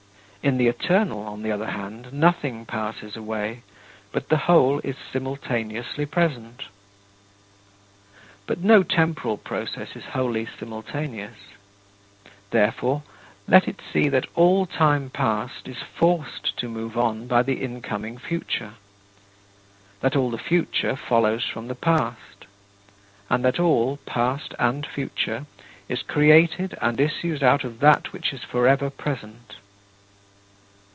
[0.43, 3.61] In the Eternal, on the other hand, nothing passes away,
[4.11, 6.63] but the whole is simultaneously present.
[8.47, 11.37] But no temporal process is wholly simultaneous.
[12.49, 13.03] Therefore,
[13.47, 18.17] let it see that all time past is forced to move on by the incoming
[18.17, 18.73] future;
[19.99, 22.47] that all the future follows from the past;
[23.29, 25.45] and that all, past and future,
[25.87, 29.57] is created and issues out of that which is forever present.